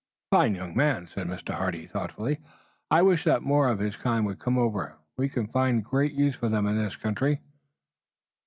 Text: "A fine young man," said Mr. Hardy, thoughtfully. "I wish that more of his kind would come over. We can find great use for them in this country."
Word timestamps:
"A 0.31 0.35
fine 0.35 0.55
young 0.55 0.75
man," 0.75 1.05
said 1.05 1.27
Mr. 1.27 1.53
Hardy, 1.53 1.85
thoughtfully. 1.85 2.39
"I 2.89 3.03
wish 3.03 3.23
that 3.25 3.43
more 3.43 3.67
of 3.67 3.77
his 3.77 3.95
kind 3.95 4.25
would 4.25 4.39
come 4.39 4.57
over. 4.57 4.97
We 5.15 5.29
can 5.29 5.45
find 5.45 5.85
great 5.85 6.13
use 6.13 6.33
for 6.33 6.49
them 6.49 6.65
in 6.65 6.75
this 6.75 6.95
country." 6.95 7.39